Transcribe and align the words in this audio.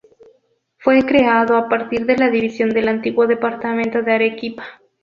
Fue 0.79 1.05
creado 1.05 1.55
a 1.55 1.69
partir 1.69 2.07
de 2.07 2.17
la 2.17 2.31
división 2.31 2.71
del 2.71 2.87
antiguo 2.87 3.27
Departamento 3.27 4.01
de 4.01 4.11
Arequipa. 4.13 4.63